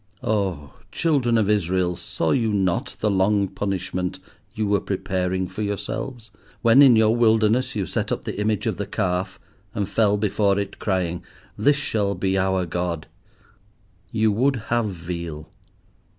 Oh! 0.23 0.73
Children 0.91 1.37
of 1.37 1.47
Israel, 1.47 1.95
saw 1.95 2.31
you 2.31 2.51
not 2.51 2.95
the 3.01 3.11
long 3.11 3.47
punishment 3.47 4.19
you 4.55 4.65
were 4.65 4.79
preparing 4.81 5.47
for 5.47 5.61
yourselves, 5.61 6.31
when 6.63 6.81
in 6.81 6.95
your 6.95 7.15
wilderness 7.15 7.75
you 7.75 7.85
set 7.85 8.11
up 8.11 8.23
the 8.23 8.39
image 8.41 8.65
of 8.65 8.77
the 8.77 8.87
Calf, 8.87 9.39
and 9.75 9.87
fell 9.87 10.17
before 10.17 10.57
it, 10.57 10.79
crying—"This 10.79 11.77
shall 11.77 12.15
be 12.15 12.35
our 12.35 12.65
God." 12.65 13.05
You 14.11 14.31
would 14.31 14.55
have 14.73 14.87
veal. 14.87 15.51